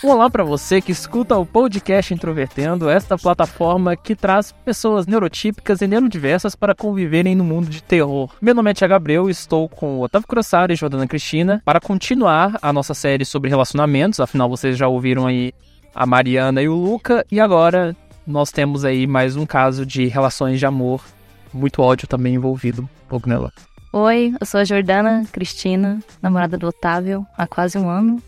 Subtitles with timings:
[0.00, 5.88] Olá para você que escuta o podcast Introvertendo, esta plataforma que traz pessoas neurotípicas e
[5.88, 8.32] neurodiversas para conviverem no mundo de terror.
[8.40, 11.80] Meu nome é Tia Gabriel e estou com o Otávio Crossaro e Jordana Cristina para
[11.80, 15.52] continuar a nossa série sobre relacionamentos, afinal vocês já ouviram aí
[15.92, 20.60] a Mariana e o Luca, e agora nós temos aí mais um caso de relações
[20.60, 21.04] de amor,
[21.52, 23.50] muito ódio também envolvido um pouco nela.
[23.92, 28.22] Oi, eu sou a Jordana Cristina, namorada do Otávio há quase um ano.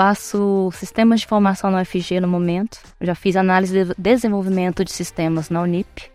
[0.00, 2.80] Faço sistemas de formação na UFG no momento.
[3.02, 6.10] Já fiz análise de desenvolvimento de sistemas na Unip.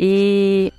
[0.00, 0.72] E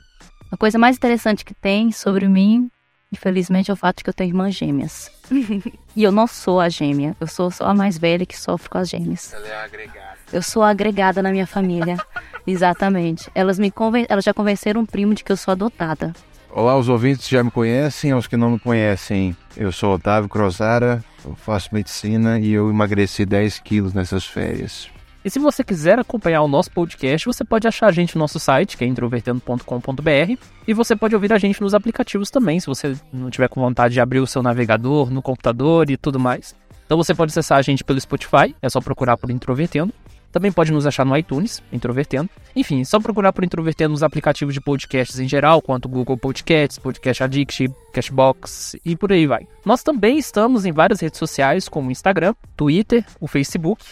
[0.51, 2.71] a coisa mais interessante que tem sobre mim,
[3.11, 5.11] infelizmente, é o fato de que eu tenho irmãs gêmeas.
[5.95, 7.15] e eu não sou a gêmea.
[7.19, 9.31] Eu sou só a mais velha que sofre com as gêmeas.
[9.31, 10.17] Ela é agregada.
[10.33, 11.97] Eu sou a agregada na minha família.
[12.47, 13.29] Exatamente.
[13.35, 14.07] Elas me conven...
[14.09, 16.11] Elas já convenceram um primo de que eu sou adotada.
[16.55, 21.03] Olá, os ouvintes já me conhecem, aos que não me conhecem, eu sou Otávio Crozara,
[21.25, 24.87] eu faço medicina e eu emagreci 10 quilos nessas férias.
[25.25, 28.39] E se você quiser acompanhar o nosso podcast, você pode achar a gente no nosso
[28.39, 30.37] site, que é introvertendo.com.br,
[30.67, 33.95] e você pode ouvir a gente nos aplicativos também, se você não tiver com vontade
[33.95, 36.53] de abrir o seu navegador no computador e tudo mais.
[36.85, 39.91] Então você pode acessar a gente pelo Spotify, é só procurar por Introvertendo.
[40.33, 42.27] Também pode nos achar no iTunes, Introvertendo.
[42.55, 46.79] Enfim, é só procurar por Introvertendo nos aplicativos de podcasts em geral, quanto Google Podcasts,
[46.79, 49.47] Podcast Addict, Cashbox e por aí vai.
[49.63, 53.85] Nós também estamos em várias redes sociais, como o Instagram, Twitter, o Facebook.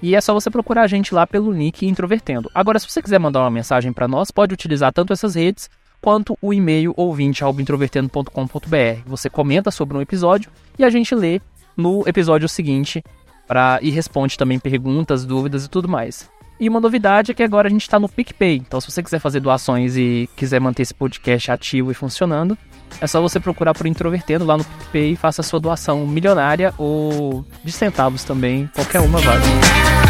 [0.00, 2.50] E é só você procurar a gente lá pelo nick Introvertendo.
[2.54, 5.68] Agora, se você quiser mandar uma mensagem para nós, pode utilizar tanto essas redes
[6.00, 9.02] quanto o e-mail ouvinte@introvertendo.com.br.
[9.04, 11.42] Você comenta sobre um episódio e a gente lê
[11.76, 13.04] no episódio seguinte
[13.46, 16.30] Pra, e responde também perguntas, dúvidas e tudo mais.
[16.58, 18.56] E uma novidade é que agora a gente está no PicPay.
[18.56, 22.56] Então, se você quiser fazer doações e quiser manter esse podcast ativo e funcionando,
[23.00, 26.72] é só você procurar por Introvertendo lá no PicPay e faça a sua doação milionária
[26.78, 28.70] ou de centavos também.
[28.74, 30.03] Qualquer uma vale.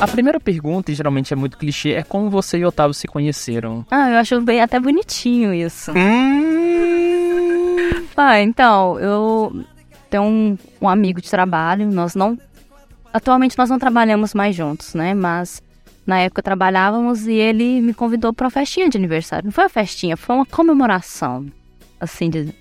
[0.00, 3.84] A primeira pergunta, e geralmente é muito clichê, é como você e Otávio se conheceram.
[3.90, 5.92] Ah, eu acho bem até bonitinho isso.
[8.16, 9.64] Ah, então, eu
[10.08, 12.38] tenho um, um amigo de trabalho, nós não.
[13.12, 15.14] Atualmente nós não trabalhamos mais juntos, né?
[15.14, 15.60] Mas
[16.06, 19.46] na época trabalhávamos e ele me convidou para uma festinha de aniversário.
[19.46, 21.46] Não foi uma festinha, foi uma comemoração.
[22.00, 22.54] Assim, de,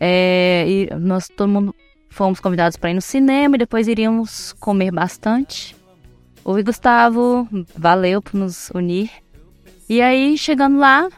[0.00, 1.74] é, e nós todo mundo
[2.10, 5.76] fomos convidados para ir no cinema e depois iríamos comer bastante.
[6.48, 9.10] Oi, Gustavo, valeu por nos unir.
[9.88, 11.08] E aí, chegando lá,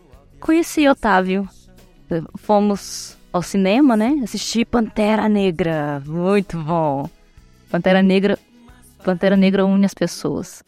[0.40, 1.46] conheci Otávio.
[2.36, 4.20] Fomos ao cinema, né?
[4.24, 6.02] Assistir Pantera Negra.
[6.06, 7.10] Muito bom.
[7.70, 8.38] Pantera Negra,
[9.04, 10.62] Pantera Negra une as pessoas.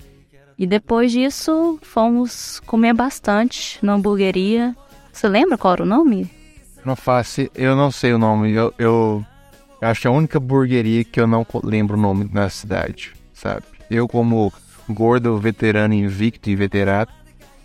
[0.59, 4.77] E depois disso, fomos comer bastante na hamburgueria.
[5.11, 6.31] Você lembra qual era o nome?
[6.85, 9.25] Não faço, eu não sei o nome, eu, eu
[9.81, 13.70] acho que é a única burgueria que eu não lembro o nome na cidade, sabe?
[13.91, 14.53] Eu como
[14.89, 17.11] gordo, veterano invicto e veterano,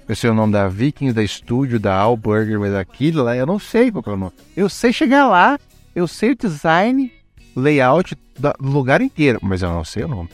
[0.07, 3.57] eu sei o nome da Vikings, da Estúdio, da Alburger, mas daquilo lá, eu não
[3.57, 4.33] sei qual é o nome.
[4.55, 5.59] Eu sei chegar lá,
[5.95, 7.11] eu sei o design,
[7.55, 10.29] layout do lugar inteiro, mas eu não sei o nome.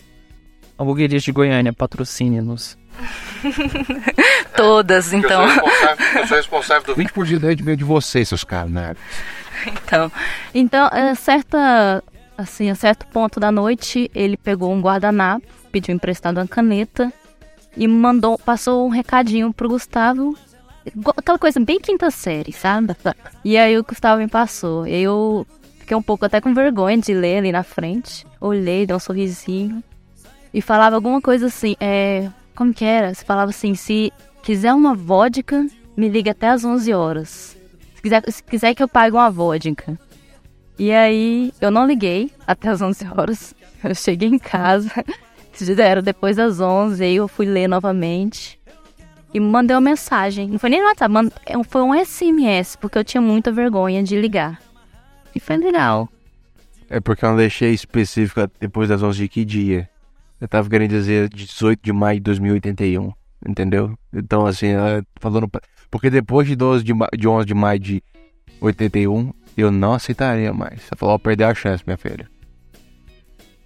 [0.77, 2.77] Hamburguerias de Goiânia, patrocine-nos.
[4.55, 5.45] Todas, então.
[6.15, 8.71] Eu sou responsável do 20% de meio de vocês, seus caras,
[9.65, 10.11] Então,
[10.53, 12.03] então a certa,
[12.37, 17.11] assim, a certo ponto da noite, ele pegou um guardanapo, pediu emprestado uma caneta
[17.75, 20.35] e mandou, passou um recadinho pro Gustavo,
[21.15, 22.95] aquela coisa bem quinta série, sabe?
[23.43, 24.85] E aí o Gustavo me passou.
[24.85, 25.47] Eu
[25.79, 28.25] fiquei um pouco até com vergonha de ler ali na frente.
[28.39, 29.83] Olhei, dei um sorrisinho
[30.53, 33.13] e falava alguma coisa assim, é, como que era?
[33.13, 34.11] Você falava assim, se
[34.43, 37.57] quiser uma vodka, me liga até às 11 horas.
[37.95, 39.97] Se quiser, se quiser que eu pague uma vodka.
[40.81, 43.53] E aí, eu não liguei até as 11 horas.
[43.83, 44.91] Eu cheguei em casa,
[45.77, 48.59] era depois das 11, aí eu fui ler novamente.
[49.31, 50.47] E mandei uma mensagem.
[50.49, 51.13] Não foi nem no WhatsApp,
[51.45, 54.59] é, foi um SMS, porque eu tinha muita vergonha de ligar.
[55.35, 56.09] E foi legal.
[56.89, 59.87] É porque eu não deixei específico depois das 11 de que dia.
[60.39, 63.11] Eu tava querendo dizer 18 de maio de 2081,
[63.47, 63.95] entendeu?
[64.11, 64.69] Então, assim,
[65.19, 65.47] falando...
[65.91, 68.03] Porque depois de, 12 de, ma- de 11 de maio de
[68.59, 70.81] 81, eu não aceitaria mais.
[70.81, 72.27] Você falou, perder a chance, minha filha.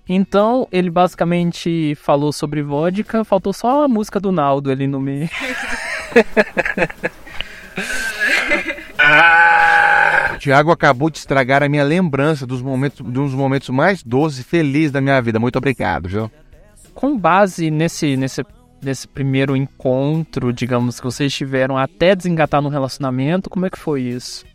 [0.07, 5.27] Então, ele basicamente falou sobre vodka, faltou só a música do Naldo ali no meio.
[10.35, 14.43] O Thiago acabou de estragar a minha lembrança dos momentos, uns momentos mais doces e
[14.43, 15.39] felizes da minha vida.
[15.39, 16.29] Muito obrigado, viu?
[16.93, 18.45] Com base nesse, nesse,
[18.83, 24.03] nesse primeiro encontro, digamos, que vocês tiveram até desengatar no relacionamento, como é que foi
[24.03, 24.45] isso?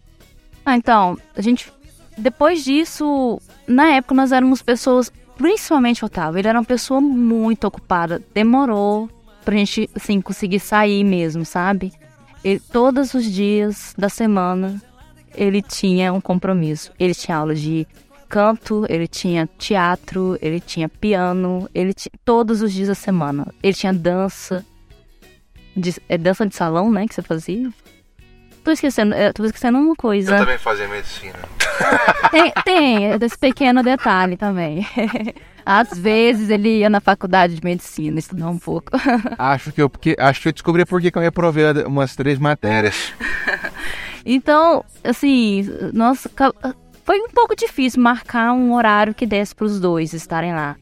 [0.64, 1.72] Ah, então, a gente.
[2.16, 7.66] Depois disso, na época nós éramos pessoas, principalmente o Otávio, ele era uma pessoa muito
[7.66, 8.22] ocupada.
[8.34, 9.08] Demorou
[9.44, 11.92] pra gente, assim, conseguir sair mesmo, sabe?
[12.70, 14.80] Todos os dias da semana
[15.34, 16.92] ele tinha um compromisso.
[16.98, 17.86] Ele tinha aula de
[18.28, 23.46] canto, ele tinha teatro, ele tinha piano, ele tinha todos os dias da semana.
[23.62, 24.64] Ele tinha dança,
[25.76, 27.70] de, é dança de salão, né, que você fazia.
[28.64, 30.36] Tô esquecendo, é, tô esquecendo uma coisa.
[30.36, 31.38] também fazia medicina.
[32.30, 34.86] Tem, tem esse pequeno detalhe também.
[35.64, 38.92] Às vezes ele ia na faculdade de medicina estudar um pouco.
[39.38, 43.12] acho que eu, porque, acho que eu descobri por que eu reprovei umas três matérias.
[44.24, 45.66] Então, assim,
[46.34, 46.52] ca-
[47.04, 50.76] foi um pouco difícil marcar um horário que desse para os dois estarem lá.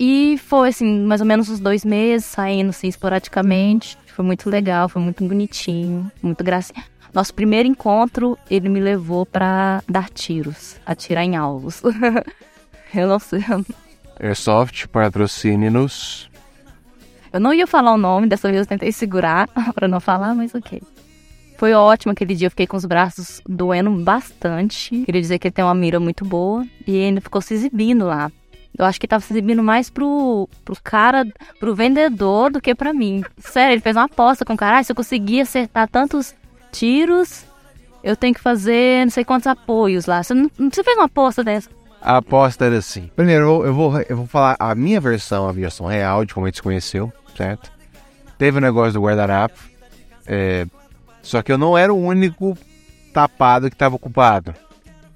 [0.00, 3.96] E foi, assim, mais ou menos uns dois meses, saindo, assim, esporadicamente.
[4.16, 6.82] Foi muito legal, foi muito bonitinho, muito gracinha.
[7.12, 11.82] Nosso primeiro encontro, ele me levou pra dar tiros, atirar em alvos.
[12.94, 13.44] eu não sei,
[14.18, 16.30] Airsoft, patrocine-nos.
[17.30, 20.54] Eu não ia falar o nome, dessa vez eu tentei segurar pra não falar, mas
[20.54, 20.82] ok.
[21.58, 25.02] Foi ótimo aquele dia, eu fiquei com os braços doendo bastante.
[25.04, 28.32] Queria dizer que ele tem uma mira muito boa e ainda ficou se exibindo lá.
[28.78, 31.26] Eu acho que tava se exibindo mais pro, pro cara,
[31.58, 33.24] pro vendedor do que pra mim.
[33.38, 34.78] Sério, ele fez uma aposta com o cara.
[34.78, 36.34] Ah, se eu conseguir acertar tantos
[36.70, 37.44] tiros,
[38.04, 40.22] eu tenho que fazer não sei quantos apoios lá.
[40.22, 41.70] Você, não, você fez uma aposta dessa?
[42.02, 43.10] A aposta era assim.
[43.16, 46.48] Primeiro, eu vou, eu vou falar a minha versão, a versão real de como a
[46.48, 47.72] gente se conheceu, certo?
[48.38, 49.58] Teve o negócio do guardanapo.
[50.26, 50.66] é,
[51.22, 52.56] só que eu não era o único
[53.12, 54.54] tapado que estava ocupado,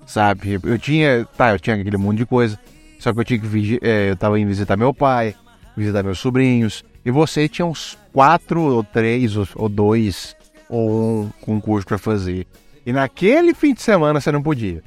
[0.05, 0.59] sabe?
[0.65, 2.59] Eu tinha, tá, eu tinha aquele monte de coisa.
[3.01, 5.35] Só que eu tinha que é, eu tava indo visitar meu pai,
[5.75, 6.85] visitar meus sobrinhos.
[7.03, 10.37] E você tinha uns quatro ou três ou, dois
[10.69, 12.47] ou um concurso para fazer.
[12.85, 14.83] E naquele fim de semana você não podia.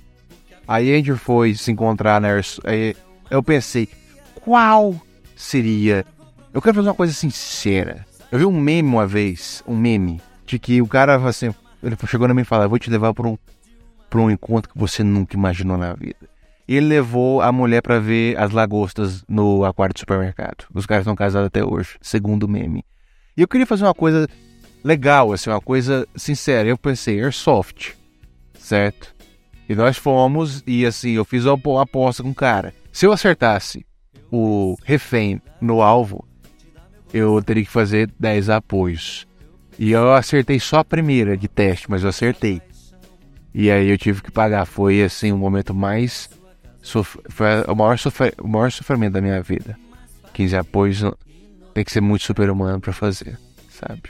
[0.68, 2.30] Aí a gente foi se encontrar na
[3.32, 3.90] Eu pensei,
[4.36, 4.96] qual
[5.36, 6.06] seria.
[6.54, 8.06] Eu quero fazer uma coisa sincera.
[8.32, 12.28] Eu vi um meme uma vez, um meme, de que o cara assim, ele chegou
[12.28, 13.38] na mim e falou: "Eu vou te levar para um,
[14.08, 16.33] pra um encontro que você nunca imaginou na vida.
[16.68, 20.66] Ele levou a mulher para ver as lagostas no aquário do supermercado.
[20.74, 22.86] Os caras estão casados até hoje, segundo o meme.
[23.36, 24.28] E eu queria fazer uma coisa
[24.84, 26.68] legal, assim, uma coisa sincera.
[26.68, 27.94] Eu pensei, airsoft,
[28.58, 29.14] certo?
[29.68, 32.74] E nós fomos, e assim, eu fiz uma aposta com o cara.
[32.92, 33.86] Se eu acertasse
[34.32, 36.26] o refém no alvo,
[37.14, 39.28] eu teria que fazer 10 apoios.
[39.78, 42.62] E eu acertei só a primeira de teste, mas eu acertei.
[43.54, 44.66] E aí eu tive que pagar.
[44.66, 46.30] Foi assim o momento mais.
[46.84, 47.18] Sof...
[47.30, 47.98] Foi o maior,
[48.42, 49.76] o maior sofrimento da minha vida.
[50.34, 51.16] 15 apoios não-
[51.74, 53.40] tem que ser muito super-humano pra fazer,
[53.72, 54.04] sabe?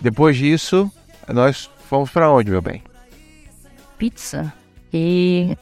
[0.00, 0.90] Depois disso,
[1.32, 2.82] nós fomos pra onde, meu bem?
[3.96, 4.52] pizza.
[4.92, 5.56] E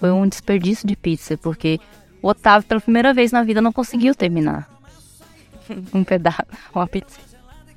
[0.00, 1.78] foi um desperdício de pizza, porque
[2.22, 4.68] o Otávio, pela primeira vez na vida, não conseguiu terminar
[5.92, 6.40] um pedaço,
[6.74, 7.18] uma pizza.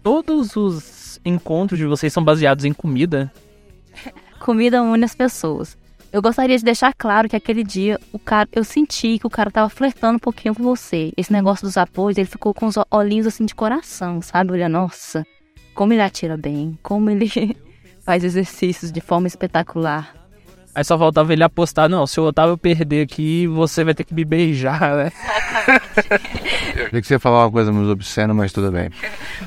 [0.01, 3.31] Todos os encontros de vocês são baseados em comida?
[4.39, 5.77] Comida une as pessoas.
[6.15, 9.51] Eu gostaria de deixar claro que aquele dia o cara, eu senti que o cara
[9.51, 11.11] tava flertando um pouquinho com você.
[11.17, 14.53] Esse negócio dos apoios, ele ficou com os olhinhos assim de coração, sabe?
[14.53, 15.27] Olha, nossa,
[15.73, 17.29] como ele atira bem, como ele
[17.99, 20.15] faz exercícios de forma espetacular.
[20.73, 24.13] Aí só faltava ele apostar, não, se o Otávio perder aqui, você vai ter que
[24.13, 25.11] me beijar, né?
[26.77, 28.89] Eu achei que você ia falar uma coisa mais obscena, mas tudo bem.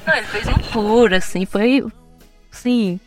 [0.06, 1.82] Não, ele fez um puro, assim, foi.
[2.50, 3.00] Sim,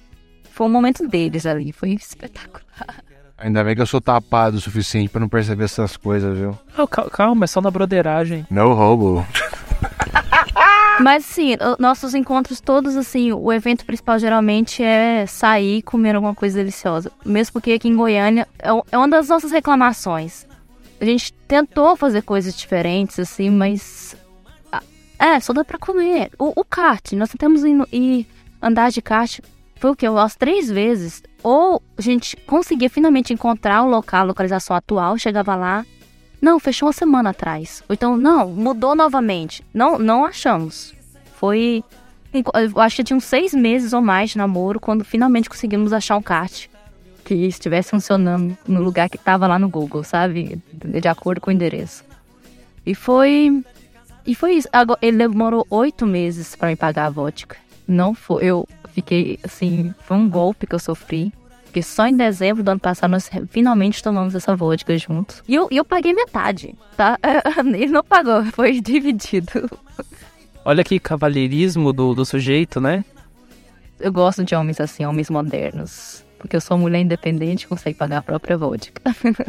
[0.49, 3.10] foi um momento deles ali, foi espetacular.
[3.41, 6.57] Ainda bem que eu sou tapado o suficiente pra não perceber essas coisas, viu?
[6.77, 8.45] Não, cal- calma, é só na broderagem.
[8.50, 9.25] No roubo.
[11.01, 16.36] Mas o- nossos encontros todos, assim, o evento principal geralmente é sair e comer alguma
[16.36, 17.12] coisa deliciosa.
[17.25, 20.45] Mesmo porque aqui em Goiânia é é uma das nossas reclamações.
[21.00, 24.15] A gente tentou fazer coisas diferentes, assim, mas.
[25.17, 26.29] É, só dá pra comer.
[26.38, 28.27] O, o kart, nós tentamos ir, ir
[28.62, 29.39] andar de kart,
[29.81, 30.07] foi o quê?
[30.07, 31.23] Umas três vezes.
[31.41, 35.83] Ou a gente conseguia finalmente encontrar o local, a localização atual, chegava lá.
[36.39, 37.83] Não, fechou uma semana atrás.
[37.89, 39.63] Ou então, não, mudou novamente.
[39.73, 40.93] Não, não achamos.
[41.33, 41.83] Foi.
[42.31, 46.15] Eu acho que tinha uns seis meses ou mais de namoro quando finalmente conseguimos achar
[46.15, 46.67] um kart.
[47.25, 50.61] que estivesse funcionando no lugar que estava lá no Google, sabe?
[50.71, 52.05] De acordo com o endereço.
[52.85, 53.63] E foi.
[54.27, 54.67] E foi isso.
[54.71, 57.57] Agora, ele demorou oito meses para me pagar a vodka.
[57.88, 58.45] Não foi.
[58.45, 59.93] Eu fiquei assim.
[60.03, 61.33] Foi um golpe que eu sofri.
[61.71, 65.41] Porque só em dezembro do ano passado nós finalmente tomamos essa vodka juntos.
[65.48, 67.17] E eu, e eu paguei metade, tá?
[67.74, 69.69] Ele não pagou, foi dividido.
[70.65, 73.05] Olha que cavalheirismo do, do sujeito, né?
[73.98, 76.25] Eu gosto de homens assim, homens modernos.
[76.38, 79.01] Porque eu sou mulher independente e consigo pagar a própria vodka.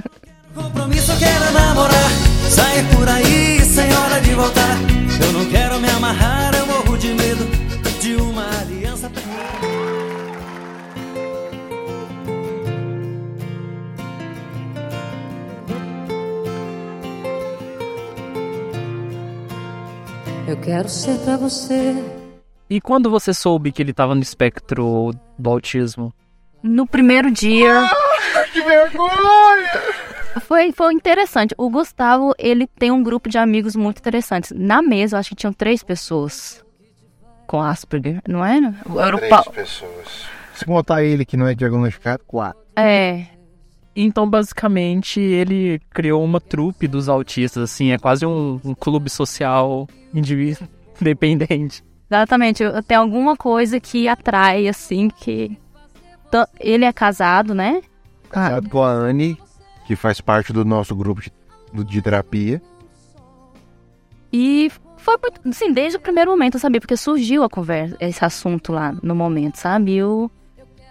[0.54, 2.10] Compromisso, eu quero namorar,
[2.48, 4.78] sair por aí sem hora de voltar.
[5.20, 7.61] Eu não quero me amarrar, eu morro de medo
[20.52, 21.94] Eu quero ser pra você.
[22.68, 26.12] E quando você soube que ele tava no espectro do autismo?
[26.62, 27.88] No primeiro dia.
[28.52, 29.82] Que vergonha!
[30.42, 31.54] Foi, foi interessante.
[31.56, 34.52] O Gustavo, ele tem um grupo de amigos muito interessantes.
[34.54, 36.62] Na mesa, eu acho que tinham três pessoas
[37.46, 38.58] com Asperger, não é?
[39.00, 40.26] Era o Pa- pessoas.
[40.54, 42.60] Se contar ele que não é diagnosticado, quatro.
[42.76, 43.24] É,
[43.94, 49.86] Então, basicamente, ele criou uma trupe dos autistas, assim, é quase um, um clube social
[50.14, 50.66] indivíduo
[51.00, 51.84] independente.
[52.10, 52.62] exatamente.
[52.86, 55.56] Tem alguma coisa que atrai, assim, que.
[56.58, 57.82] Ele é casado, né?
[58.30, 59.36] Casado com a Anne,
[59.86, 61.30] que faz parte do nosso grupo de,
[61.84, 62.62] de terapia.
[64.32, 68.24] E foi, muito- assim, desde o primeiro momento, eu sabia, porque surgiu a conversa, esse
[68.24, 69.94] assunto lá no momento, sabe?
[69.94, 70.30] Eu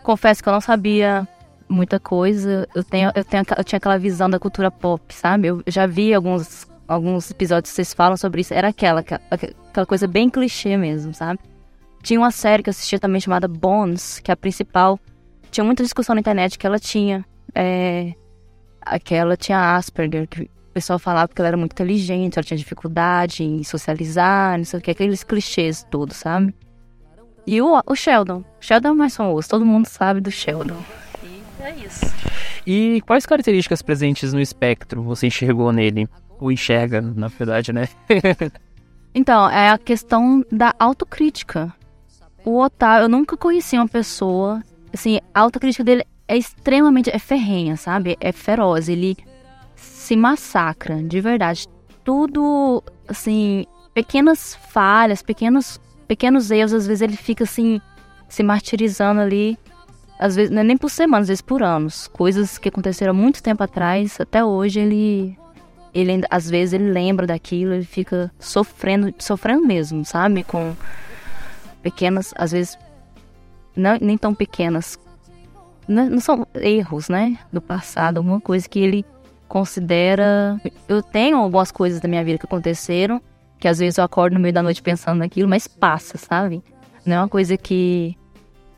[0.03, 1.27] confesso que eu não sabia
[1.71, 2.67] muita coisa.
[2.75, 5.47] Eu, tenho, eu, tenho, eu tinha aquela visão da cultura pop, sabe?
[5.47, 8.53] Eu já vi alguns, alguns episódios que vocês falam sobre isso.
[8.53, 11.39] Era aquela, aquela, coisa bem clichê mesmo, sabe?
[12.03, 14.99] Tinha uma série que eu assistia também chamada Bones, que é a principal.
[15.49, 17.25] Tinha muita discussão na internet que ela tinha.
[17.53, 18.13] É,
[18.81, 23.43] aquela tinha Asperger, que o pessoal falava que ela era muito inteligente, ela tinha dificuldade
[23.43, 26.55] em socializar, não sei o que, aqueles clichês todos, sabe?
[27.45, 28.43] E o, o Sheldon.
[28.59, 30.81] Sheldon é mais famoso, todo mundo sabe do Sheldon.
[31.61, 32.05] E é isso.
[32.65, 36.09] E quais características presentes no espectro você enxergou nele?
[36.39, 37.87] Ou enxerga, na verdade, né?
[39.13, 41.73] Então, é a questão da autocrítica.
[42.45, 44.63] O Otávio, eu nunca conheci uma pessoa,
[44.93, 48.15] assim, a autocrítica dele é extremamente, é ferrenha, sabe?
[48.21, 49.17] É feroz, ele
[49.75, 51.67] se massacra, de verdade.
[52.05, 55.77] Tudo, assim, pequenas falhas, pequenos,
[56.07, 57.81] pequenos erros, às vezes ele fica, assim,
[58.29, 59.57] se martirizando ali.
[60.21, 62.07] Às vezes, é nem por semana, às vezes por anos.
[62.07, 65.35] Coisas que aconteceram há muito tempo atrás, até hoje ele
[65.93, 70.43] ele às vezes ele lembra daquilo, ele fica sofrendo, sofrendo mesmo, sabe?
[70.43, 70.75] Com
[71.81, 72.77] pequenas, às vezes
[73.75, 74.97] não, nem tão pequenas,
[75.87, 77.39] não, não são erros, né?
[77.51, 79.03] Do passado, alguma coisa que ele
[79.47, 80.61] considera.
[80.87, 83.19] Eu tenho algumas coisas da minha vida que aconteceram,
[83.59, 86.63] que às vezes eu acordo no meio da noite pensando naquilo, mas passa, sabe?
[87.03, 88.15] Não é uma coisa que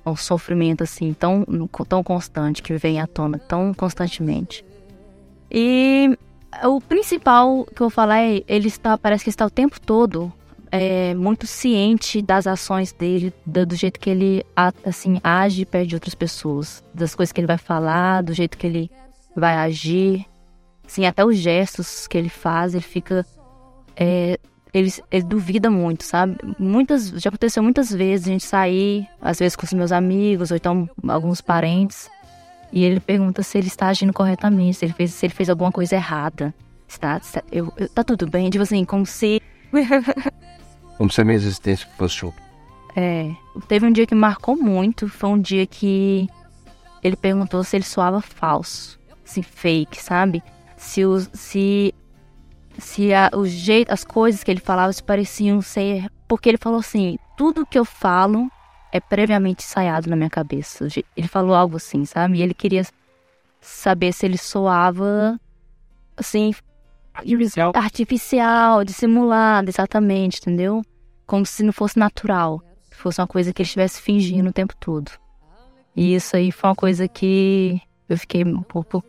[0.06, 1.46] um sofrimento assim tão
[1.88, 4.66] tão constante que vem à tona tão constantemente.
[5.50, 6.18] E
[6.64, 10.32] o principal que eu falar é ele está parece que está o tempo todo
[10.72, 14.44] é, muito ciente das ações dele, do, do jeito que ele
[14.84, 18.92] assim age perto outras pessoas, das coisas que ele vai falar, do jeito que ele
[19.36, 20.26] vai agir,
[20.84, 23.24] assim até os gestos que ele faz, ele fica
[23.96, 24.40] é,
[24.74, 26.36] ele, ele duvida muito, sabe?
[26.58, 30.58] Muitas já aconteceu muitas vezes a gente sair, às vezes com os meus amigos ou
[30.58, 32.10] então alguns parentes
[32.72, 35.72] e ele pergunta se ele está agindo corretamente, se ele fez, se ele fez alguma
[35.72, 36.54] coisa errada.
[36.88, 38.50] Está, está- eu, eu- tá tudo bem?
[38.50, 39.42] Tipo assim, como se.
[40.98, 42.32] Como se a minha existência fosse um.
[42.96, 43.32] É,
[43.68, 45.08] teve um dia que marcou muito.
[45.08, 46.28] Foi um dia que
[47.04, 50.44] ele perguntou se ele soava falso, assim, fake, sabe?
[50.78, 51.94] Se os, se,
[52.78, 56.10] se a, o jeito, as coisas que ele falava se pareciam ser.
[56.28, 58.50] Porque ele falou assim: tudo que eu falo
[58.92, 60.88] é previamente ensaiado na minha cabeça.
[61.16, 62.38] Ele falou algo assim, sabe?
[62.38, 62.86] E ele queria
[63.60, 65.40] saber se ele soava
[66.16, 66.54] assim
[67.14, 67.72] Artificial.
[67.76, 70.82] artificial, dissimulado, exatamente, entendeu?
[71.26, 74.76] Como se não fosse natural, se fosse uma coisa que ele estivesse fingindo o tempo
[74.80, 75.12] todo.
[75.96, 79.04] E isso aí foi uma coisa que eu fiquei um pouco.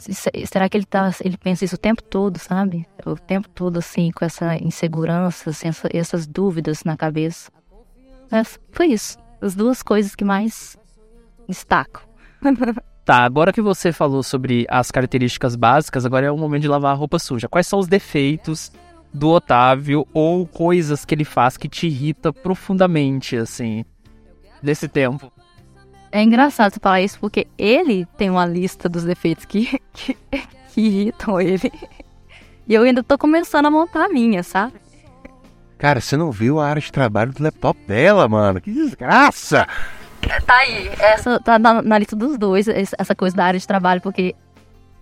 [0.00, 2.86] Se- Será que ele tá, ele pensa isso o tempo todo, sabe?
[3.06, 7.50] O tempo todo assim, com essa insegurança, assim, essa- essas dúvidas na cabeça.
[8.30, 9.18] Mas foi isso.
[9.40, 10.76] As duas coisas que mais
[11.48, 12.02] destacam.
[13.02, 16.92] Tá, agora que você falou sobre as características básicas, agora é o momento de lavar
[16.92, 17.48] a roupa suja.
[17.48, 18.70] Quais são os defeitos
[19.12, 23.84] do Otávio ou coisas que ele faz que te irrita profundamente, assim,
[24.62, 25.32] desse tempo?
[26.12, 30.16] É engraçado você falar isso porque ele tem uma lista dos defeitos que, que,
[30.72, 31.72] que irritam ele.
[32.66, 34.74] E eu ainda tô começando a montar a minha, sabe?
[35.78, 38.60] Cara, você não viu a área de trabalho do laptop dela, mano?
[38.60, 39.66] Que desgraça!
[40.46, 40.90] Tá aí.
[40.98, 44.34] Essa tá na, na lista dos dois, essa coisa da área de trabalho, porque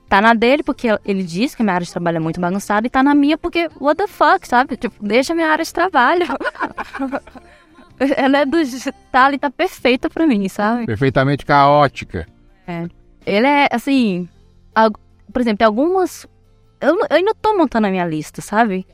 [0.08, 2.90] tá na dele, porque ele diz que minha área de trabalho é muito bagunçada, e
[2.90, 4.76] tá na minha, porque what the fuck, sabe?
[4.76, 6.26] Tipo, deixa minha área de trabalho.
[8.16, 10.86] Ela é do digital e tá perfeita pra mim, sabe?
[10.86, 12.26] Perfeitamente caótica.
[13.26, 14.28] Ele é, assim.
[15.32, 16.26] por exemplo, tem algumas.
[16.80, 18.86] Eu, eu ainda tô montando a minha lista, sabe?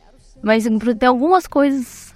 [0.43, 0.67] Mas
[0.99, 2.15] tem algumas coisas.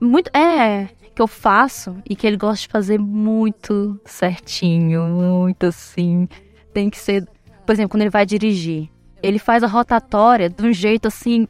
[0.00, 0.30] Muito.
[0.36, 0.88] É.
[1.14, 6.28] Que eu faço e que ele gosta de fazer muito certinho, muito assim.
[6.72, 7.26] Tem que ser.
[7.66, 8.88] Por exemplo, quando ele vai dirigir,
[9.22, 11.48] ele faz a rotatória de um jeito assim.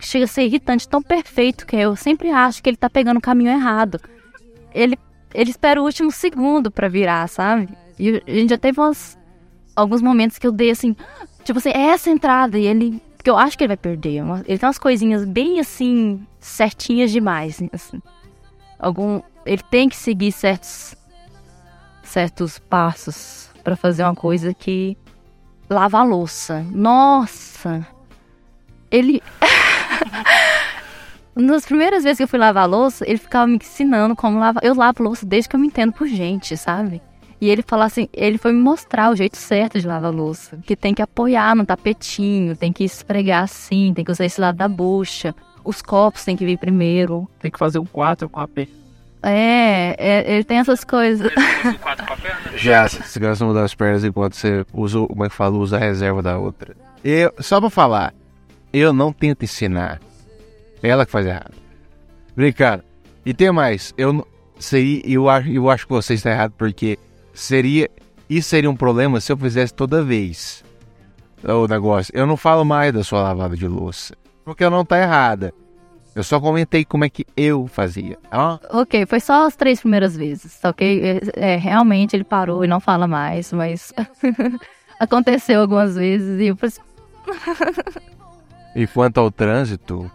[0.00, 3.20] Chega a ser irritante, tão perfeito que eu sempre acho que ele tá pegando o
[3.20, 4.00] caminho errado.
[4.74, 4.98] Ele,
[5.34, 7.68] ele espera o último segundo pra virar, sabe?
[7.98, 9.18] E a gente já teve umas,
[9.74, 10.94] alguns momentos que eu dei assim,
[11.44, 13.02] tipo assim, é essa entrada, e ele.
[13.16, 14.22] Porque eu acho que ele vai perder.
[14.46, 17.62] Ele tem umas coisinhas bem assim, certinhas demais.
[17.72, 18.00] Assim.
[18.78, 19.20] Algum.
[19.44, 20.94] Ele tem que seguir certos.
[22.02, 24.96] certos passos pra fazer uma coisa que.
[25.68, 26.64] Lava a louça.
[26.70, 27.84] Nossa!
[28.90, 29.20] Ele.
[31.34, 34.64] Nas primeiras vezes que eu fui lavar a louça, ele ficava me ensinando como lavar.
[34.64, 37.02] Eu lavo louça desde que eu me entendo por gente, sabe?
[37.38, 40.58] E ele falou assim, ele foi me mostrar o jeito certo de lavar louça.
[40.64, 44.56] Que tem que apoiar no tapetinho, tem que esfregar assim, tem que usar esse lado
[44.56, 45.34] da bucha.
[45.62, 47.28] Os copos tem que vir primeiro.
[47.38, 48.72] Tem que fazer um 4 com a perna.
[49.22, 51.30] É, é, ele tem essas coisas.
[51.66, 52.56] Um 4 com a perna.
[52.56, 55.54] Já, você gosta de mudar as pernas enquanto você usa, o- como é que fala,
[55.58, 56.74] usa a reserva da outra.
[57.04, 58.14] Eu, só pra falar,
[58.78, 60.00] eu não tento ensinar.
[60.82, 61.54] É ela que faz errado.
[62.34, 62.84] Brincando.
[63.24, 64.26] E tem mais, eu
[64.58, 66.98] seria, eu acho, eu acho que você está errado porque
[67.34, 67.90] seria,
[68.28, 70.64] isso seria um problema se eu fizesse toda vez
[71.42, 72.12] o negócio.
[72.14, 75.52] Eu não falo mais da sua lavada de louça, porque ela não tá errada.
[76.14, 78.16] Eu só comentei como é que eu fazia.
[78.32, 81.02] Ó, ok, foi só as três primeiras vezes, ok?
[81.02, 81.20] É,
[81.52, 83.92] é, realmente ele parou e não fala mais, mas
[84.98, 86.80] aconteceu algumas vezes e eu assim,
[88.76, 90.10] E quanto ao trânsito,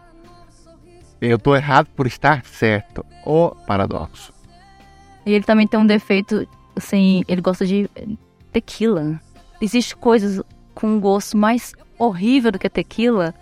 [1.19, 3.03] eu tô errado por estar certo.
[3.25, 4.31] O paradoxo.
[5.25, 7.89] E ele também tem um defeito, assim, ele gosta de
[8.53, 9.19] tequila.
[9.59, 10.43] Existe coisas
[10.75, 13.33] com um gosto mais horrível do que tequila.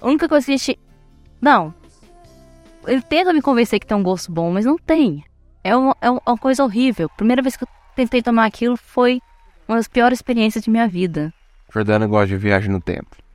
[0.00, 0.80] A única coisa que a gente.
[1.40, 1.72] Não.
[2.88, 5.24] Ele tenta me convencer que tem um gosto bom, mas não tem.
[5.62, 7.08] É uma, é uma coisa horrível.
[7.16, 9.20] Primeira vez que eu tentei tomar aquilo foi
[9.68, 11.32] uma das piores experiências de minha vida.
[11.72, 13.25] Jordana gosta de viagem no tempo.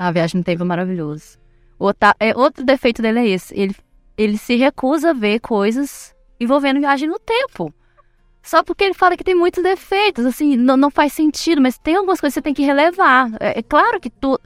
[0.00, 1.38] A viagem no tempo é maravilhosa.
[1.78, 3.54] Outra, é, outro defeito dele é esse.
[3.54, 3.76] Ele,
[4.16, 7.70] ele se recusa a ver coisas envolvendo viagem no tempo.
[8.42, 11.96] Só porque ele fala que tem muitos defeitos, assim, não, não faz sentido, mas tem
[11.96, 13.30] algumas coisas que você tem que relevar.
[13.38, 14.40] É, é claro que tu,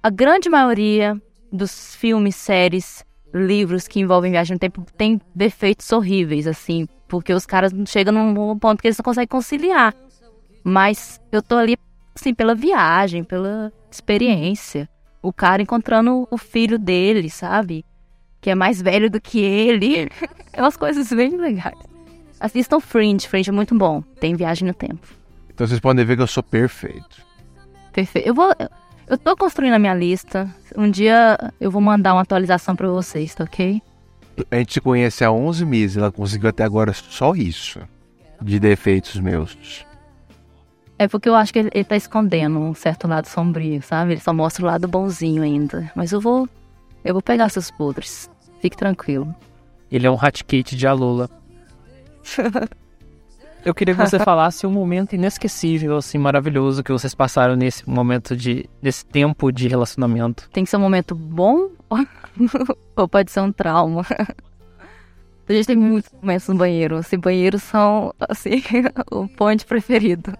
[0.00, 1.20] a grande maioria
[1.52, 7.44] dos filmes, séries, livros que envolvem viagem no tempo tem defeitos horríveis, assim, porque os
[7.44, 9.96] caras chegam num ponto que eles não conseguem conciliar.
[10.62, 11.76] Mas eu tô ali,
[12.14, 14.88] assim, pela viagem, pela experiência.
[15.22, 17.84] O cara encontrando o filho dele, sabe?
[18.40, 20.08] Que é mais velho do que ele.
[20.52, 21.78] É umas coisas bem legais.
[22.40, 24.02] Assistam Fringe, Fringe é muito bom.
[24.18, 25.06] Tem viagem no tempo.
[25.48, 27.24] Então vocês podem ver que eu sou perfeito.
[27.92, 28.26] Perfeito.
[28.26, 28.52] Eu vou.
[29.06, 30.52] Eu tô construindo a minha lista.
[30.76, 33.80] Um dia eu vou mandar uma atualização pra vocês, tá ok?
[34.50, 35.96] A gente se conhece há 11 meses.
[35.96, 37.80] Ela conseguiu até agora só isso.
[38.40, 39.86] De defeitos meus.
[41.02, 44.12] É porque eu acho que ele, ele tá escondendo um certo lado sombrio, sabe?
[44.12, 45.90] Ele só mostra o lado bonzinho ainda.
[45.96, 46.48] Mas eu vou.
[47.04, 48.30] Eu vou pegar seus podres.
[48.60, 49.34] Fique tranquilo.
[49.90, 51.28] Ele é um ratkit de Alola.
[53.64, 58.36] Eu queria que você falasse um momento inesquecível, assim, maravilhoso que vocês passaram nesse momento
[58.36, 58.68] de.
[58.80, 60.48] nesse tempo de relacionamento.
[60.52, 61.68] Tem que ser um momento bom
[62.94, 64.06] ou pode ser um trauma.
[65.48, 66.96] A gente tem muitos momentos no banheiro.
[66.96, 68.62] Assim, banheiros são, assim,
[69.10, 70.32] o point preferido.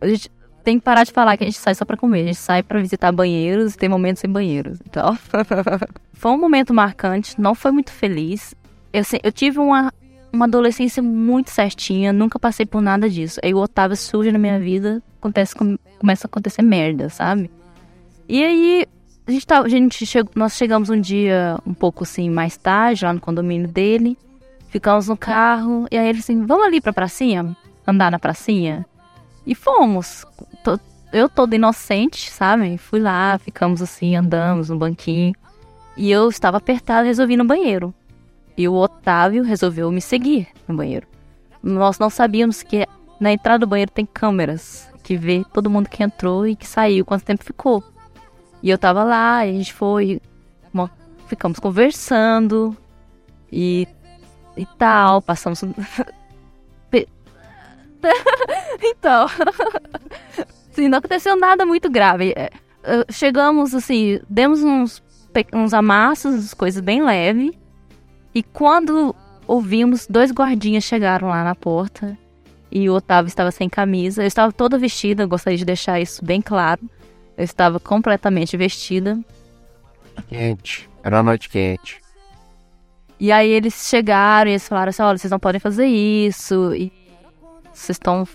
[0.00, 0.30] A gente
[0.64, 2.22] tem que parar de falar que a gente sai só pra comer.
[2.22, 4.78] A gente sai pra visitar banheiros e tem momentos sem banheiros.
[4.86, 5.16] Então,
[6.12, 7.40] foi um momento marcante.
[7.40, 8.54] Não foi muito feliz.
[8.92, 9.92] Eu, eu tive uma,
[10.32, 12.12] uma adolescência muito certinha.
[12.12, 13.40] Nunca passei por nada disso.
[13.42, 15.02] Aí o Otávio surge na minha vida.
[15.18, 17.50] Acontece, com- começa a acontecer merda, sabe?
[18.28, 18.86] E aí,
[19.26, 23.04] a gente, tá, a gente chegou, nós chegamos um dia um pouco assim mais tarde,
[23.04, 24.16] lá no condomínio dele.
[24.68, 25.86] Ficamos no carro.
[25.90, 27.56] E aí ele assim, vamos ali pra pracinha?
[27.86, 28.84] Andar na pracinha?
[29.48, 30.24] E fomos.
[30.62, 30.78] Tô-
[31.12, 32.76] eu toda inocente, sabe?
[32.76, 35.34] Fui lá, ficamos assim, andamos no banquinho.
[35.96, 37.94] E eu estava apertada, resolvi ir no banheiro.
[38.56, 41.06] E o Otávio resolveu me seguir no banheiro.
[41.62, 42.86] Nós não sabíamos que
[43.18, 47.04] na entrada do banheiro tem câmeras que vê todo mundo que entrou e que saiu,
[47.06, 47.82] quanto tempo ficou.
[48.62, 50.20] E eu tava lá, a gente foi,
[50.74, 50.90] uma-
[51.26, 52.76] ficamos conversando
[53.50, 53.88] e,
[54.56, 55.62] e tal, passamos.
[58.80, 59.26] Então,
[60.72, 62.32] sim, não aconteceu nada muito grave.
[62.36, 62.50] É,
[63.10, 65.02] Chegamos assim, demos uns,
[65.52, 67.52] uns amassos, coisas bem leves.
[68.34, 69.14] E quando
[69.46, 72.16] ouvimos, dois guardinhas chegaram lá na porta
[72.70, 74.22] e o Otávio estava sem camisa.
[74.22, 76.80] Eu estava toda vestida, eu gostaria de deixar isso bem claro.
[77.36, 79.18] Eu estava completamente vestida.
[80.28, 80.88] Quente.
[81.02, 82.00] Era uma noite quente.
[83.20, 86.74] E aí eles chegaram e eles falaram assim: olha, vocês não podem fazer isso.
[86.74, 86.92] E
[87.78, 88.26] vocês estão.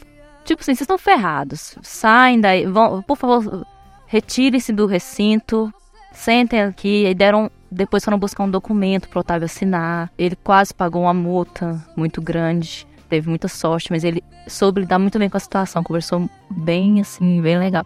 [0.43, 1.77] Tipo assim, vocês estão ferrados.
[1.81, 2.65] Saem daí.
[2.65, 3.65] Vão, por favor,
[4.07, 5.73] retirem-se do recinto.
[6.11, 7.05] Sentem aqui.
[7.05, 7.49] E deram.
[7.71, 10.11] Depois foram buscar um documento pro Otávio assinar.
[10.17, 12.87] Ele quase pagou uma multa muito grande.
[13.09, 15.83] Teve muita sorte, mas ele soube lidar muito bem com a situação.
[15.83, 17.85] Conversou bem, assim, bem legal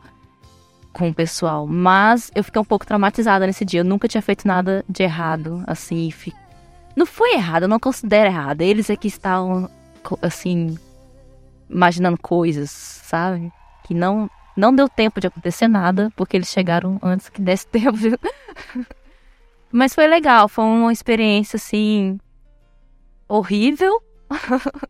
[0.97, 1.67] com o pessoal.
[1.67, 3.81] Mas eu fiquei um pouco traumatizada nesse dia.
[3.81, 6.11] Eu nunca tinha feito nada de errado, assim.
[6.95, 8.61] Não foi errado, eu não considero errado.
[8.61, 9.69] Eles é que estavam,
[10.21, 10.75] assim,
[11.69, 13.51] imaginando coisas, sabe?
[13.83, 17.93] Que não, não deu tempo de acontecer nada, porque eles chegaram antes que desse tempo.
[17.93, 18.17] viu?
[19.71, 22.19] Mas foi legal, foi uma experiência, assim,
[23.27, 24.01] horrível.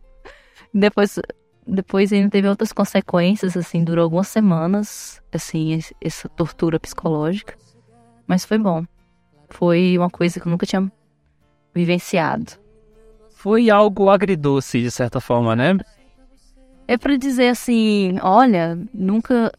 [0.73, 1.19] depois,
[1.65, 7.57] depois ainda teve outras consequências, assim, durou algumas semanas, assim, essa tortura psicológica.
[8.25, 8.85] Mas foi bom.
[9.49, 10.91] Foi uma coisa que eu nunca tinha
[11.73, 12.53] vivenciado.
[13.31, 15.77] Foi algo agridoce, de certa forma, né?
[16.87, 19.51] É pra dizer assim, olha, nunca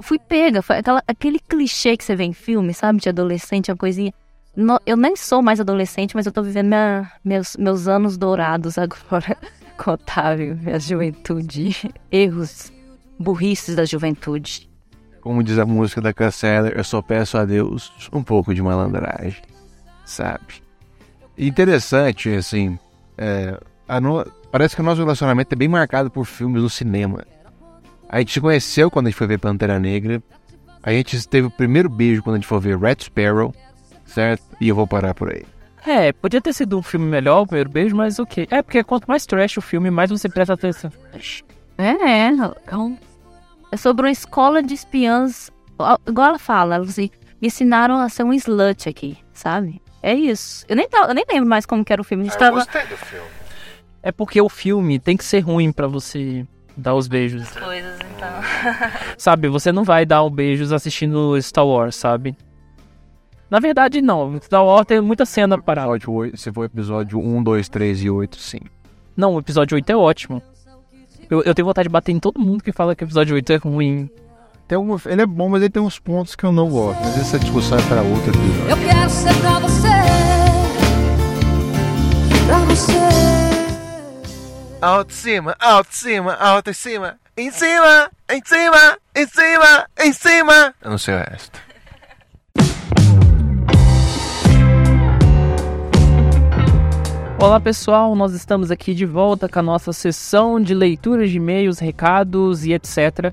[0.00, 3.76] fui pega, foi aquela, aquele clichê que você vê em filme, sabe, de adolescente, uma
[3.76, 4.12] coisinha.
[4.56, 8.76] No- eu nem sou mais adolescente, mas eu tô vivendo minha- meus, meus anos dourados
[8.78, 9.36] agora
[9.78, 12.70] com Otávio, minha juventude, erros,
[13.18, 14.68] burrices da juventude.
[15.20, 19.40] Como diz a música da Canceller, eu só peço a Deus um pouco de malandragem,
[20.04, 20.62] sabe?
[21.36, 22.78] Interessante, assim,
[23.18, 27.24] é, a no- parece que o nosso relacionamento é bem marcado por filmes no cinema.
[28.08, 30.22] A gente se conheceu quando a gente foi ver Pantera Negra,
[30.80, 33.52] a gente teve o primeiro beijo quando a gente foi ver Red Sparrow,
[34.06, 34.44] certo?
[34.60, 35.44] E eu vou parar por aí.
[35.84, 38.46] É, podia ter sido um filme melhor, o primeiro beijo, mas ok.
[38.48, 40.92] É, porque quanto mais trash o filme, mais você presta atenção.
[41.76, 42.28] É, é,
[42.68, 42.96] é um-
[43.72, 45.50] é sobre uma escola de espiãs,
[46.06, 47.10] igual ela fala, assim,
[47.42, 49.82] me ensinaram a ser um slut aqui, sabe?
[50.00, 50.64] É isso.
[50.68, 52.22] Eu nem, eu nem lembro mais como que era o filme.
[52.22, 52.60] A gente tava...
[52.60, 53.43] do filme.
[54.06, 57.48] É porque o filme tem que ser ruim pra você dar os beijos.
[57.48, 58.28] Coisas, então.
[59.16, 62.36] Sabe, você não vai dar um beijos assistindo Star Wars, sabe?
[63.48, 64.38] Na verdade, não.
[64.42, 65.84] Star Wars tem muita cena para.
[65.84, 68.60] Episódio 8, se for episódio 1, 2, 3 e 8, sim.
[69.16, 70.42] Não, o episódio 8 é ótimo.
[71.30, 73.52] Eu, eu tenho vontade de bater em todo mundo que fala que o episódio 8
[73.54, 74.10] é ruim.
[74.68, 77.00] Tem algum, ele é bom, mas ele tem uns pontos que eu não gosto.
[77.00, 78.68] Mas essa discussão é para outro episódio.
[78.68, 79.88] Eu quero ser pra você,
[82.46, 83.03] pra você.
[84.84, 90.74] Alto cima, alto cima, alto em cima, em cima, em cima, em cima, em cima.
[90.82, 91.58] Eu não sei o resto.
[97.40, 101.78] Olá pessoal, nós estamos aqui de volta com a nossa sessão de leituras de e-mails,
[101.78, 103.32] recados e etc.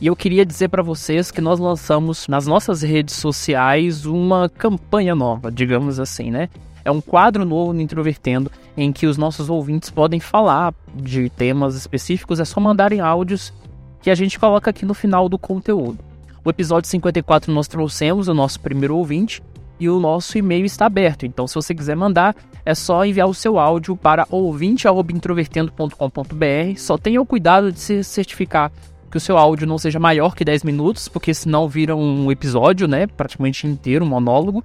[0.00, 5.14] E eu queria dizer para vocês que nós lançamos nas nossas redes sociais uma campanha
[5.14, 6.48] nova, digamos assim, né?
[6.84, 11.74] É um quadro novo no Introvertendo em que os nossos ouvintes podem falar de temas
[11.74, 13.52] específicos, é só mandarem áudios
[14.00, 15.98] que a gente coloca aqui no final do conteúdo.
[16.44, 19.42] O episódio 54 nós trouxemos o nosso primeiro ouvinte
[19.80, 21.26] e o nosso e-mail está aberto.
[21.26, 26.76] Então, se você quiser mandar, é só enviar o seu áudio para ouvinte@introvertendo.com.br.
[26.76, 28.70] Só tenha o cuidado de se certificar
[29.10, 32.86] que o seu áudio não seja maior que 10 minutos, porque senão vira um episódio,
[32.86, 34.62] né, praticamente inteiro, um monólogo.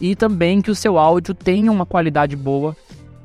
[0.00, 2.74] E também que o seu áudio tenha uma qualidade boa,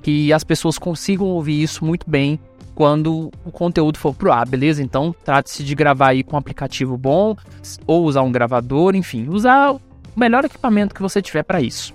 [0.07, 2.39] que as pessoas consigam ouvir isso muito bem
[2.73, 4.81] quando o conteúdo for pro ar, beleza?
[4.81, 7.35] Então, trate-se de gravar aí com um aplicativo bom
[7.85, 9.81] ou usar um gravador, enfim, usar o
[10.15, 11.93] melhor equipamento que você tiver para isso.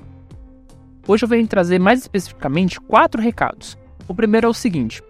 [1.09, 3.79] Hoje eu venho trazer mais especificamente quatro recados.
[4.07, 5.03] O primeiro é o seguinte: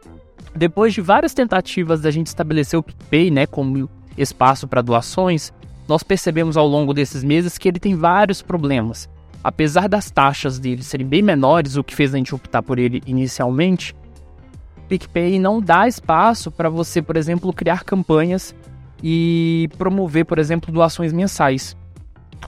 [0.54, 5.52] depois de várias tentativas da gente estabelecer o PicPay, né, como espaço para doações,
[5.88, 9.10] nós percebemos ao longo desses meses que ele tem vários problemas.
[9.42, 13.02] Apesar das taxas dele serem bem menores, o que fez a gente optar por ele
[13.06, 13.94] inicialmente,
[14.76, 18.54] o PicPay não dá espaço para você, por exemplo, criar campanhas
[19.02, 21.76] e promover, por exemplo, doações mensais.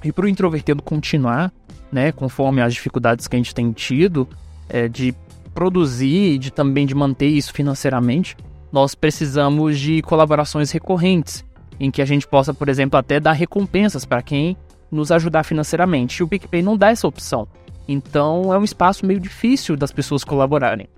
[0.04, 1.52] E para o introvertido continuar,
[1.90, 4.28] né, conforme as dificuldades que a gente tem tido
[4.68, 5.14] é, de
[5.54, 8.36] produzir e de também de manter isso financeiramente,
[8.72, 11.44] nós precisamos de colaborações recorrentes,
[11.78, 14.56] em que a gente possa, por exemplo, até dar recompensas para quem
[14.94, 16.18] nos ajudar financeiramente.
[16.18, 17.46] E o PicPay não dá essa opção.
[17.86, 20.88] Então é um espaço meio difícil das pessoas colaborarem.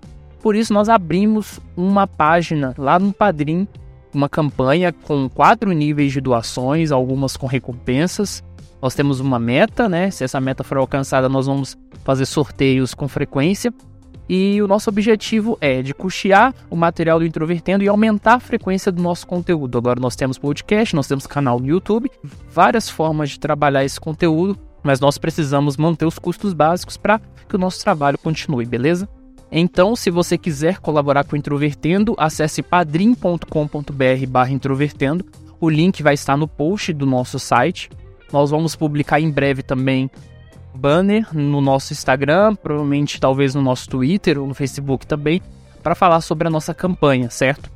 [0.41, 3.67] Por isso nós abrimos uma página lá no Padrim,
[4.15, 8.45] uma campanha com quatro níveis de doações, algumas com recompensas.
[8.81, 10.11] Nós temos uma meta, né?
[10.11, 13.73] Se essa meta for alcançada, nós vamos fazer sorteios com frequência.
[14.29, 18.91] E o nosso objetivo é de custear o material do Introvertendo e aumentar a frequência
[18.91, 19.79] do nosso conteúdo.
[19.79, 22.11] Agora nós temos podcast, nós temos canal no YouTube,
[22.51, 27.55] várias formas de trabalhar esse conteúdo, mas nós precisamos manter os custos básicos para que
[27.55, 29.09] o nosso trabalho continue, beleza?
[29.51, 33.47] Então, se você quiser colaborar com o Introvertendo, acesse padrim.com.br
[34.29, 35.25] barra introvertendo.
[35.61, 37.89] O link vai estar no post do nosso site.
[38.33, 40.11] Nós vamos publicar em breve também
[40.77, 45.43] banner no nosso Instagram, provavelmente talvez no nosso Twitter ou no Facebook também,
[45.83, 47.71] para falar sobre a nossa campanha, certo?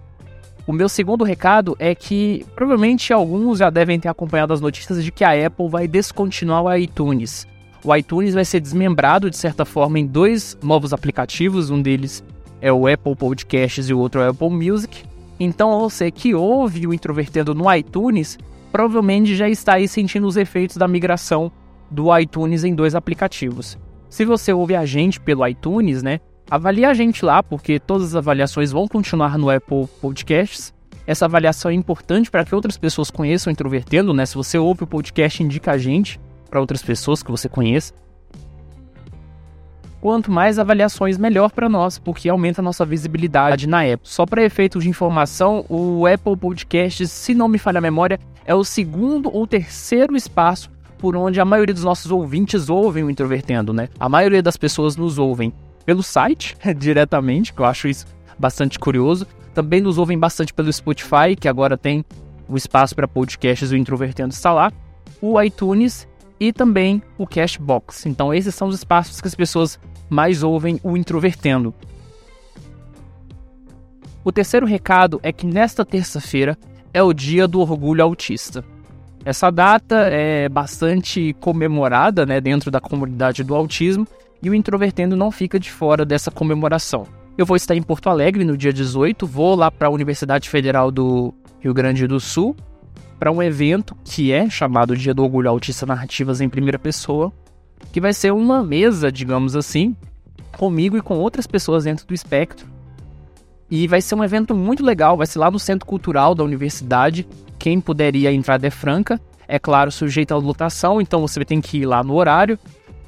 [0.66, 5.10] O meu segundo recado é que provavelmente alguns já devem ter acompanhado as notícias de
[5.10, 7.46] que a Apple vai descontinuar o iTunes.
[7.82, 12.22] O iTunes vai ser desmembrado de certa forma em dois novos aplicativos, um deles
[12.60, 15.02] é o Apple Podcasts e o outro é o Apple Music.
[15.38, 18.38] Então você que ouve o Introvertendo no iTunes,
[18.70, 21.50] provavelmente já está aí sentindo os efeitos da migração
[21.90, 23.79] do iTunes em dois aplicativos.
[24.09, 28.16] Se você ouve a gente pelo iTunes, né, avalie a gente lá, porque todas as
[28.16, 30.74] avaliações vão continuar no Apple Podcasts.
[31.07, 34.26] Essa avaliação é importante para que outras pessoas conheçam o Introvertendo, né?
[34.26, 37.94] Se você ouve o podcast, indica a gente para outras pessoas que você conheça.
[40.00, 44.00] Quanto mais avaliações, melhor para nós, porque aumenta a nossa visibilidade na Apple.
[44.09, 48.55] Só para efeitos de informação, o Apple Podcasts, se não me falha a memória, é
[48.55, 53.72] o segundo ou terceiro espaço por onde a maioria dos nossos ouvintes ouvem o Introvertendo,
[53.72, 53.88] né?
[53.98, 55.52] A maioria das pessoas nos ouvem
[55.86, 58.06] pelo site, diretamente, que eu acho isso
[58.38, 59.26] bastante curioso.
[59.54, 62.04] Também nos ouvem bastante pelo Spotify, que agora tem
[62.46, 64.70] o espaço para podcasts o Introvertendo está lá.
[65.22, 66.06] O iTunes
[66.38, 68.04] e também o Cashbox.
[68.04, 71.74] Então esses são os espaços que as pessoas mais ouvem o Introvertendo.
[74.22, 76.58] O terceiro recado é que nesta terça-feira
[76.92, 78.62] é o dia do orgulho autista.
[79.24, 84.06] Essa data é bastante comemorada né, dentro da comunidade do autismo
[84.42, 87.06] e o Introvertendo não fica de fora dessa comemoração.
[87.37, 90.90] Eu vou estar em Porto Alegre no dia 18, vou lá para a Universidade Federal
[90.90, 92.56] do Rio Grande do Sul
[93.18, 97.30] para um evento que é chamado Dia do Orgulho Autista Narrativas em Primeira Pessoa,
[97.92, 99.94] que vai ser uma mesa, digamos assim,
[100.56, 102.66] comigo e com outras pessoas dentro do espectro.
[103.70, 107.28] E vai ser um evento muito legal, vai ser lá no Centro Cultural da Universidade,
[107.60, 111.86] quem puderia entrar é franca, é claro, sujeito à lotação, então você tem que ir
[111.86, 112.58] lá no horário,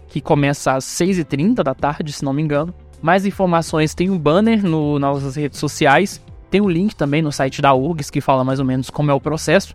[0.09, 2.75] que começa às 6h30 da tarde, se não me engano.
[3.01, 7.33] Mais informações tem um banner no, nas nossas redes sociais, tem um link também no
[7.33, 9.75] site da URGS que fala mais ou menos como é o processo.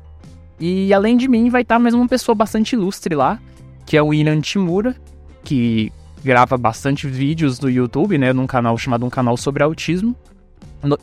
[0.59, 3.39] E além de mim, vai estar mais uma pessoa bastante ilustre lá,
[3.83, 4.95] que é o William Timura,
[5.43, 5.91] que
[6.23, 10.15] grava bastante vídeos no YouTube, né, num canal chamado Um Canal sobre Autismo.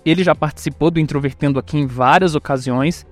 [0.05, 3.05] Ele já participou do Introvertendo aqui em várias ocasiões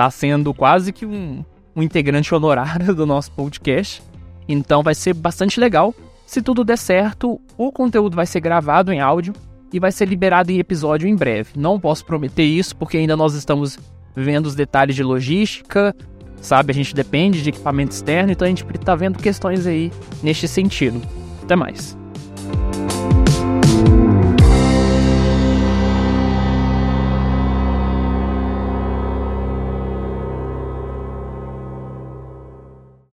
[0.00, 1.44] tá sendo quase que um,
[1.76, 4.02] um integrante honorário do nosso podcast.
[4.48, 5.94] Então vai ser bastante legal.
[6.24, 9.34] Se tudo der certo, o conteúdo vai ser gravado em áudio
[9.70, 11.50] e vai ser liberado em episódio em breve.
[11.54, 13.78] Não posso prometer isso porque ainda nós estamos
[14.16, 15.94] vendo os detalhes de logística,
[16.40, 16.70] sabe?
[16.70, 20.98] A gente depende de equipamento externo, então a gente está vendo questões aí neste sentido.
[21.42, 21.99] Até mais.